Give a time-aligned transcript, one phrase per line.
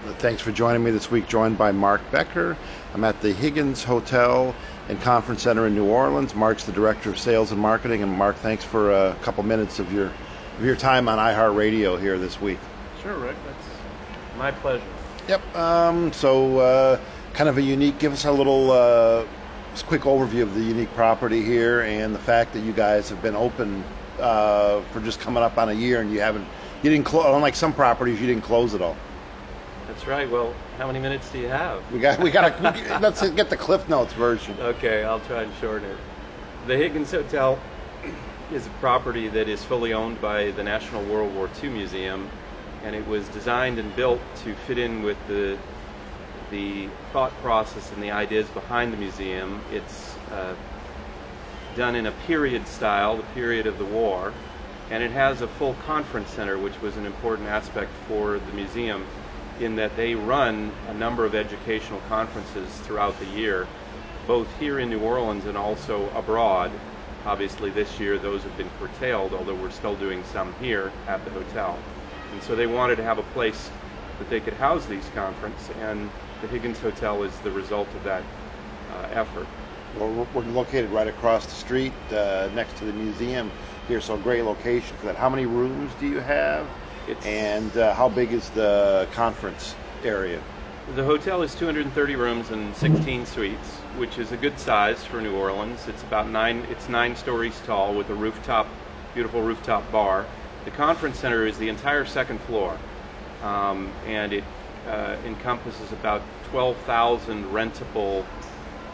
[0.00, 1.28] Thanks for joining me this week.
[1.28, 2.56] Joined by Mark Becker.
[2.94, 4.54] I'm at the Higgins Hotel
[4.88, 6.34] and Conference Center in New Orleans.
[6.34, 8.02] Mark's the director of sales and marketing.
[8.02, 12.18] And Mark, thanks for a couple minutes of your of your time on iHeartRadio here
[12.18, 12.58] this week.
[13.02, 13.36] Sure, Rick.
[13.44, 14.82] That's my pleasure.
[15.28, 15.56] Yep.
[15.56, 17.00] Um, so, uh,
[17.34, 17.98] kind of a unique.
[17.98, 19.26] Give us a little uh,
[19.86, 23.36] quick overview of the unique property here and the fact that you guys have been
[23.36, 23.84] open
[24.18, 26.46] uh, for just coming up on a year and you haven't.
[26.82, 27.26] You didn't close.
[27.34, 28.96] Unlike some properties, you didn't close at all.
[30.00, 30.30] That's right.
[30.30, 31.82] Well, how many minutes do you have?
[31.92, 32.18] We got.
[32.20, 32.56] We got.
[32.56, 34.58] to let's get the Cliff Notes version.
[34.58, 35.98] Okay, I'll try and shorten it.
[36.66, 37.58] The Higgins Hotel
[38.50, 42.30] is a property that is fully owned by the National World War II Museum,
[42.82, 45.58] and it was designed and built to fit in with the
[46.50, 49.60] the thought process and the ideas behind the museum.
[49.70, 50.54] It's uh,
[51.76, 54.32] done in a period style, the period of the war,
[54.90, 59.04] and it has a full conference center, which was an important aspect for the museum
[59.60, 63.66] in that they run a number of educational conferences throughout the year,
[64.26, 66.70] both here in New Orleans and also abroad.
[67.26, 71.30] Obviously, this year those have been curtailed, although we're still doing some here at the
[71.30, 71.78] hotel.
[72.32, 73.70] And so they wanted to have a place
[74.18, 78.22] that they could house these conferences, and the Higgins Hotel is the result of that
[78.92, 79.46] uh, effort.
[79.98, 83.50] Well, we're located right across the street uh, next to the museum
[83.88, 85.16] here, so great location for that.
[85.16, 86.66] How many rooms do you have?
[87.08, 90.40] It's, and uh, how big is the conference area?
[90.94, 95.36] The hotel is 230 rooms and 16 suites, which is a good size for New
[95.36, 95.86] Orleans.
[95.86, 96.66] It's about nine.
[96.70, 98.66] It's nine stories tall with a rooftop,
[99.14, 100.26] beautiful rooftop bar.
[100.64, 102.76] The conference center is the entire second floor,
[103.42, 104.44] um, and it
[104.88, 108.24] uh, encompasses about 12,000 rentable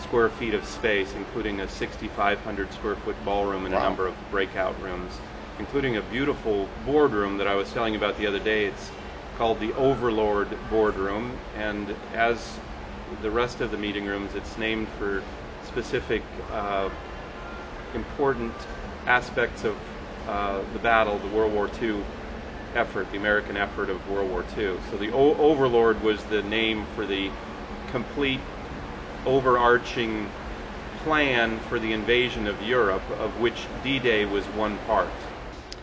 [0.00, 3.80] square feet of space, including a 6,500 square foot ballroom and wow.
[3.80, 5.12] a number of breakout rooms,
[5.58, 8.66] including a beautiful boardroom that I was telling about the other day.
[8.66, 8.90] It's
[9.36, 12.58] called the Overlord Boardroom, and as
[13.22, 15.22] the rest of the meeting rooms, it's named for
[15.66, 16.88] specific uh,
[17.94, 18.52] important
[19.06, 19.76] aspects of
[20.26, 22.04] uh, the battle, the World War II
[22.74, 24.76] effort, the American effort of World War II.
[24.90, 27.30] So the o- Overlord was the name for the
[27.90, 28.40] complete
[29.26, 30.30] overarching
[31.04, 35.10] plan for the invasion of Europe, of which D-Day was one part.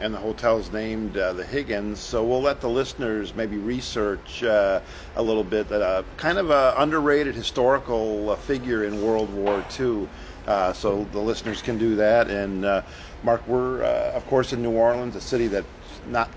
[0.00, 4.80] And the hotel's named uh, the Higgins, so we'll let the listeners maybe research uh,
[5.14, 5.70] a little bit.
[5.70, 10.08] Uh, kind of an underrated historical uh, figure in World War II.
[10.46, 12.30] Uh, so the listeners can do that.
[12.30, 12.80] And uh,
[13.22, 15.66] Mark, we're of course in New Orleans, a city that's
[16.06, 16.30] not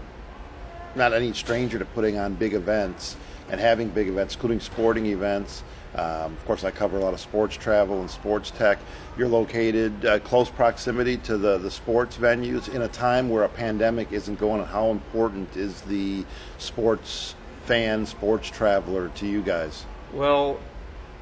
[0.96, 3.16] not any stranger to putting on big events
[3.50, 5.64] and having big events, including sporting events.
[5.96, 8.80] Um, of course, I cover a lot of sports travel and sports tech.
[9.18, 13.50] You're located uh, close proximity to the, the sports venues in a time where a
[13.50, 14.68] pandemic isn't going on.
[14.68, 16.26] How important is the
[16.58, 19.86] sports fan, sports traveler to you guys?
[20.14, 20.60] Well,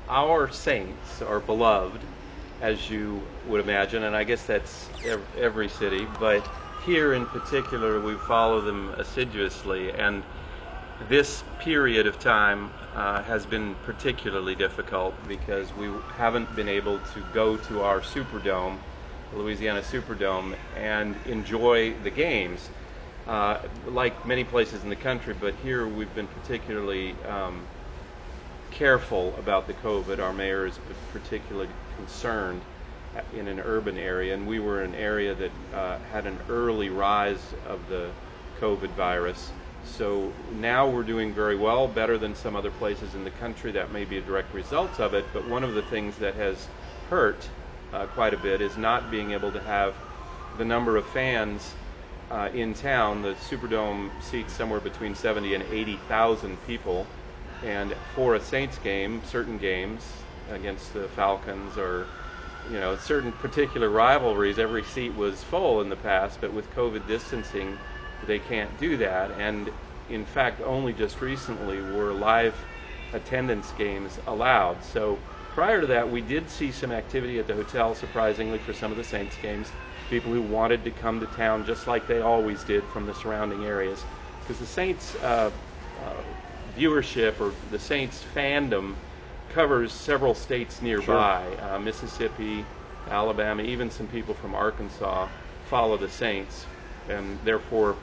[0.09, 2.01] our Saints are beloved,
[2.61, 4.89] as you would imagine, and I guess that's
[5.37, 6.43] every city, but
[6.85, 10.23] here in particular, we follow them assiduously, and
[11.09, 17.23] this period of time uh, has been particularly difficult because we haven't been able to
[17.33, 18.77] go to our Superdome,
[19.33, 22.69] Louisiana Superdome, and enjoy the games.
[23.27, 27.61] Uh, like many places in the country, but here we've been particularly um,
[28.71, 30.19] careful about the COVID.
[30.19, 30.79] Our mayor is
[31.13, 32.61] particularly concerned
[33.35, 37.53] in an urban area, and we were an area that uh, had an early rise
[37.67, 38.09] of the
[38.59, 39.51] COVID virus.
[39.85, 43.71] So now we're doing very well, better than some other places in the country.
[43.71, 46.67] That may be a direct result of it, but one of the things that has
[47.09, 47.47] hurt
[47.93, 49.95] uh, quite a bit is not being able to have
[50.57, 51.73] the number of fans
[52.29, 53.21] uh, in town.
[53.21, 57.05] The Superdome seats somewhere between 70 and 80,000 people,
[57.63, 60.03] and for a Saints game, certain games
[60.51, 62.05] against the Falcons or
[62.69, 67.07] you know, certain particular rivalries, every seat was full in the past, but with COVID
[67.07, 67.77] distancing,
[68.27, 69.31] they can't do that.
[69.31, 69.69] And
[70.09, 72.55] in fact, only just recently were live
[73.13, 74.83] attendance games allowed.
[74.83, 75.17] So
[75.53, 78.97] prior to that, we did see some activity at the hotel, surprisingly, for some of
[78.97, 79.71] the Saints games.
[80.09, 83.63] People who wanted to come to town just like they always did from the surrounding
[83.65, 84.03] areas.
[84.41, 85.51] Because the Saints uh,
[86.03, 86.13] uh,
[86.77, 88.95] viewership or the Saints fandom
[89.53, 91.75] covers several states nearby sure.
[91.75, 92.65] uh, Mississippi,
[93.09, 95.27] Alabama, even some people from Arkansas
[95.65, 96.65] follow the Saints,
[97.09, 97.95] and therefore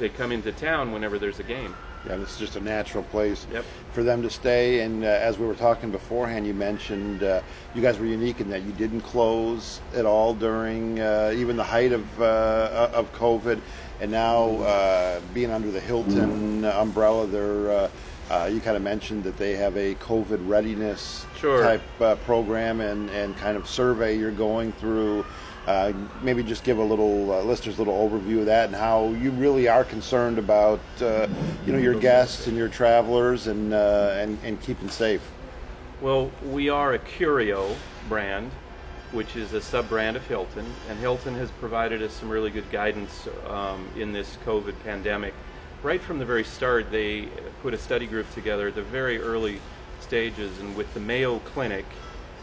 [0.00, 1.74] they come into town whenever there's a game.
[2.06, 3.64] Yeah, this is just a natural place yep.
[3.92, 4.80] for them to stay.
[4.80, 7.42] And uh, as we were talking beforehand, you mentioned uh,
[7.74, 11.64] you guys were unique in that you didn't close at all during uh, even the
[11.64, 13.60] height of uh, of COVID,
[14.00, 17.90] and now uh, being under the Hilton umbrella, they're uh,
[18.30, 21.64] Uh, you kind of mentioned that they have a COVID readiness Sure.
[21.64, 25.24] type uh, program and, and kind of survey you're going through.
[25.70, 29.06] Uh, maybe just give a little uh, listeners a little overview of that and how
[29.22, 31.28] you really are concerned about uh,
[31.64, 35.22] you know your guests and your travelers and uh, and, and keeping safe.
[36.02, 37.76] Well, we are a Curio
[38.08, 38.50] brand,
[39.12, 42.68] which is a sub brand of Hilton, and Hilton has provided us some really good
[42.72, 45.34] guidance um, in this COVID pandemic.
[45.84, 47.28] Right from the very start, they
[47.62, 49.60] put a study group together at the very early
[50.00, 51.86] stages, and with the Mayo Clinic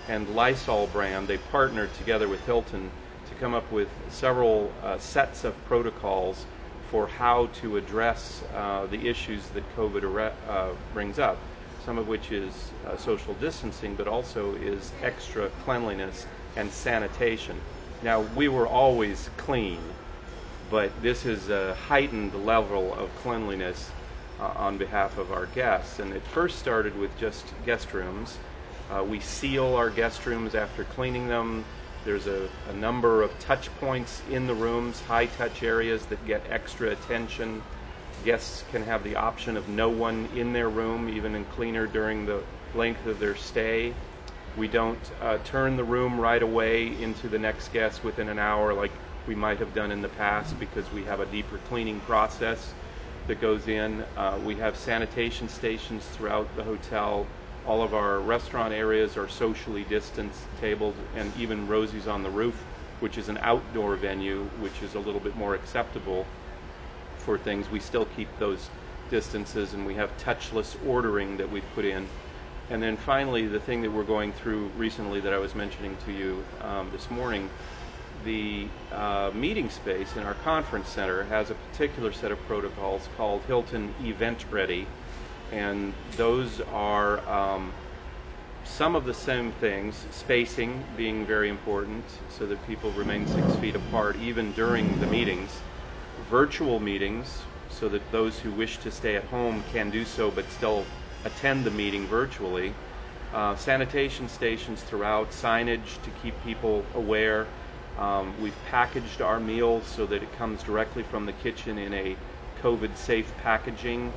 [0.07, 2.89] and Lysol brand, they partnered together with Hilton
[3.29, 6.45] to come up with several uh, sets of protocols
[6.91, 11.37] for how to address uh, the issues that COVID uh, brings up.
[11.85, 12.53] Some of which is
[12.97, 16.25] social distancing, but also is extra cleanliness
[16.57, 17.55] and sanitation.
[18.03, 19.79] Now, we were always clean,
[20.69, 23.89] but this is a heightened level of cleanliness
[24.39, 25.99] uh, on behalf of our guests.
[25.99, 28.37] And it first started with just guest rooms.
[28.91, 31.65] Uh, we seal our guest rooms after cleaning them.
[32.05, 36.91] There's a, number of touch points in the rooms, high touch areas that get extra
[36.91, 37.61] attention.
[38.23, 42.25] Guests can have the option of no one in their room, even in cleaner during
[42.25, 42.43] the
[42.75, 43.93] length of their stay.
[44.57, 48.73] We don't uh, turn the room right away into the next guest within an hour
[48.73, 48.91] like
[49.27, 52.73] we might have done in the past because we have a deeper cleaning process
[53.27, 54.03] that goes in.
[54.15, 57.27] Uh, we have sanitation stations throughout the hotel.
[57.67, 62.55] All of our restaurant areas are socially distanced, tabled, and even Rosie's on the Roof,
[63.01, 66.25] which is an outdoor venue, which is a little bit more acceptable
[67.17, 67.69] for things.
[67.69, 68.69] We still keep those
[69.09, 72.07] distances, and we have touchless ordering that we've put in.
[72.69, 76.13] And then finally, the thing that we're going through recently that I was mentioning to
[76.13, 77.49] you um, this morning,
[78.23, 83.41] the uh, meeting space in our conference center has a particular set of protocols called
[83.43, 84.87] Hilton Event Ready,
[85.51, 87.73] and those are um,
[88.65, 93.75] some of the same things, spacing being very important so that people remain six feet
[93.75, 95.51] apart even during the meetings,
[96.29, 100.49] virtual meetings so that those who wish to stay at home can do so but
[100.51, 100.85] still
[101.25, 102.73] attend the meeting virtually,
[103.33, 107.45] uh, sanitation stations throughout, signage to keep people aware.
[107.99, 112.15] Um, we've packaged our meals so that it comes directly from the kitchen in a
[112.61, 114.11] COVID safe packaging,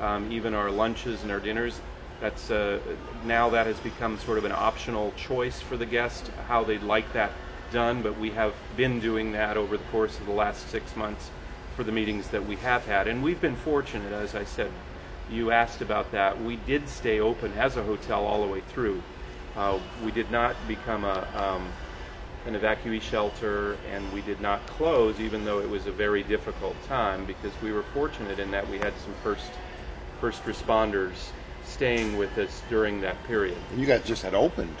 [0.00, 1.80] um, even our lunches and our dinners.
[2.20, 2.78] That's uh,
[3.24, 7.12] now that has become sort of an optional choice for the guest how they'd like
[7.14, 7.32] that
[7.72, 11.30] done, but we have been doing that over the course of the last six months
[11.76, 13.08] for the meetings that we have had.
[13.08, 14.70] And we've been fortunate, as I said,
[15.30, 16.40] you asked about that.
[16.42, 19.02] We did stay open as a hotel all the way through.
[19.56, 21.72] Uh, we did not become a, um,
[22.46, 26.76] an evacuee shelter, and we did not close, even though it was a very difficult
[26.88, 29.50] time, because we were fortunate in that we had some first
[30.20, 31.30] first responders
[31.64, 33.58] staying with us during that period.
[33.70, 34.76] And you guys just had opened.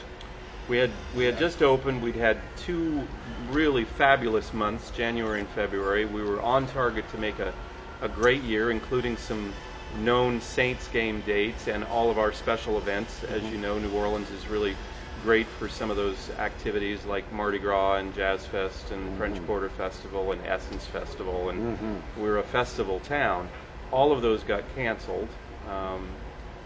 [0.68, 2.02] We had we had just opened.
[2.02, 3.06] We'd had two
[3.50, 6.04] really fabulous months, January and February.
[6.04, 7.52] We were on target to make a,
[8.00, 9.52] a great year, including some
[9.98, 13.24] known Saints game dates and all of our special events.
[13.24, 13.52] As mm-hmm.
[13.52, 14.76] you know, New Orleans is really
[15.22, 19.70] great for some of those activities like Mardi Gras and Jazz Fest and French Quarter
[19.70, 23.48] Festival and Essence Festival, and we're a festival town.
[23.92, 25.28] All of those got canceled,
[25.68, 26.08] um,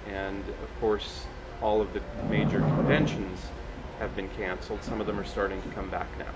[0.08, 1.26] and of course,
[1.60, 2.00] all of the
[2.30, 3.40] major conventions
[3.98, 4.82] have been canceled.
[4.82, 6.26] Some of them are starting to come back now.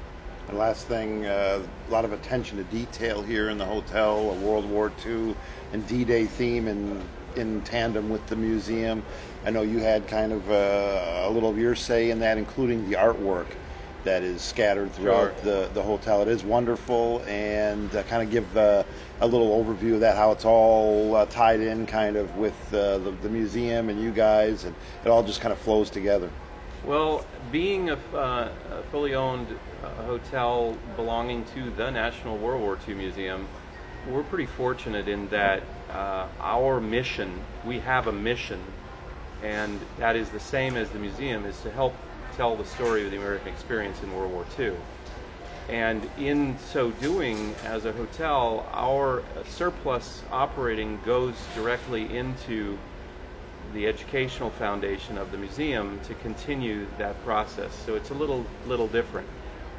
[0.48, 4.34] And last thing, uh, a lot of attention to detail here in the hotel, a
[4.34, 5.34] World War II
[5.72, 7.00] and D-Day theme in
[7.36, 9.02] in tandem with the museum.
[9.44, 12.88] I know you had kind of uh, a little of your say in that, including
[12.90, 13.46] the artwork
[14.04, 15.66] that is scattered throughout Sure.
[15.66, 16.22] the, the hotel.
[16.22, 18.82] It is wonderful, and uh, kind of give uh,
[19.20, 22.98] a little overview of that, how it's all uh, tied in kind of with uh,
[22.98, 26.30] the, the museum and you guys, and it all just kind of flows together.
[26.84, 29.48] Well, being a, uh, a fully owned
[29.84, 33.46] uh, hotel belonging to the National World War II Museum,
[34.08, 37.32] we're pretty fortunate in that uh, our mission,
[37.64, 38.60] we have a mission,
[39.42, 41.94] and that is the same as the museum, is to help
[42.36, 44.72] tell the story of the American experience in World War II.
[45.68, 52.76] And in so doing, as a hotel, our surplus operating goes directly into
[53.72, 57.72] the educational foundation of the museum to continue that process.
[57.86, 59.28] So it's a little little different.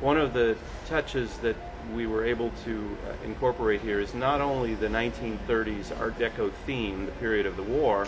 [0.01, 1.55] One of the touches that
[1.93, 7.05] we were able to uh, incorporate here is not only the 1930s Art Deco theme,
[7.05, 8.07] the period of the war,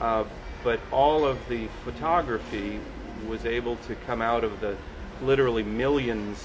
[0.00, 0.22] uh,
[0.62, 2.78] but all of the photography
[3.28, 4.76] was able to come out of the
[5.22, 6.38] literally millions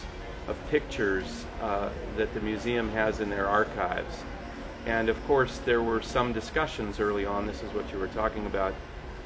[0.47, 4.23] of pictures uh, that the museum has in their archives.
[4.87, 7.45] And of course, there were some discussions early on.
[7.45, 8.73] This is what you were talking about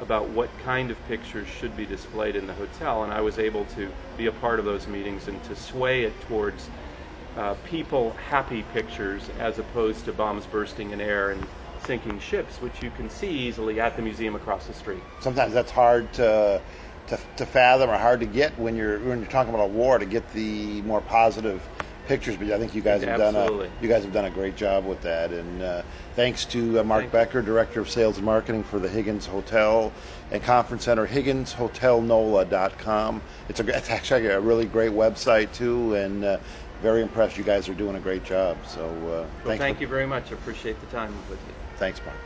[0.02, 3.66] about what kind of pictures should be displayed in the hotel, and I was able
[3.66, 6.70] to be a part of those meetings and to sway it towards
[7.38, 11.48] uh, people happy pictures as opposed to bombs bursting in air and
[11.86, 15.02] sinking ships, which you can see easily at the museum across the street.
[15.20, 16.62] Sometimes that's hard to
[17.08, 19.98] to, to fathom or hard to get when you're when you're talking about a war
[19.98, 21.62] to get the more positive
[22.12, 22.36] pictures.
[22.38, 23.68] But I think you guys have Absolutely.
[23.68, 25.32] done a you guys have done a great job with that.
[25.32, 25.82] And uh,
[26.16, 29.92] thanks to uh, Mark Thank Becker, Director of Sales and Marketing for the Higgins Hotel
[30.32, 33.22] and Conference Center, HigginsHotelNola.com.
[33.50, 36.38] It's a it's actually a really great website too, and uh,
[36.82, 37.38] very impressed.
[37.38, 38.58] You guys are doing a great job.
[38.68, 40.32] So uh, Well, thank for- you very much.
[40.32, 41.54] I appreciate the time with you.
[41.78, 42.18] Thanks, Mark.